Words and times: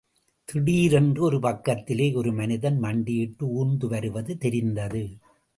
திடீரென்று 0.45 1.21
ஒரு 1.21 1.39
பக்கத்திலே 1.39 2.13
ஒரு 2.13 2.31
மனிதன், 2.33 2.79
மண்டியிட்டு 2.79 3.47
ஊர்ந்து 3.47 3.87
வருவது 3.87 4.37
தெரிந்தது. 4.37 5.03